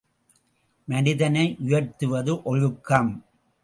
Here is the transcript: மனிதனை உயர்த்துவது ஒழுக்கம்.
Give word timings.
மனிதனை 0.87 1.45
உயர்த்துவது 1.59 2.43
ஒழுக்கம். 2.43 3.25